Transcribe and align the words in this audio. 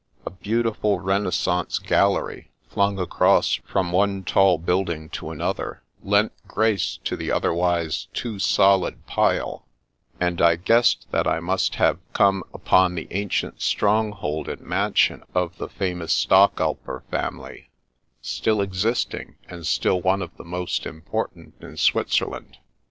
A 0.25 0.31
beautiful 0.31 0.99
Renaissance 0.99 1.77
gallery, 1.77 2.49
flung 2.67 2.97
across 2.97 3.59
from 3.67 3.91
one 3.91 4.23
tall 4.23 4.57
building 4.57 5.09
to 5.09 5.29
another, 5.29 5.83
lent 6.01 6.31
grace 6.47 6.97
to 7.03 7.15
the 7.15 7.31
otherwise 7.31 8.07
too 8.11 8.39
solid 8.39 9.05
pile, 9.05 9.67
and 10.19 10.41
I 10.41 10.55
guessed 10.55 11.05
84 11.09 11.11
The 11.11 11.11
Princess 11.11 11.11
Passes 11.11 11.11
that 11.11 11.27
I 11.27 11.39
must 11.39 11.75
have 11.75 12.13
come 12.13 12.43
upon 12.51 12.95
the 12.95 13.07
ancient 13.11 13.61
stronghold 13.61 14.49
and 14.49 14.61
mansion 14.61 15.21
of 15.35 15.59
the 15.59 15.69
famous 15.69 16.13
Stockalper 16.13 17.03
family, 17.11 17.69
still 18.23 18.59
existing 18.59 19.35
and 19.47 19.67
still 19.67 20.01
one 20.01 20.23
of 20.23 20.35
the 20.35 20.43
most 20.43 20.87
important 20.87 21.53
in 21.61 21.77
Switzerland. 21.77 22.57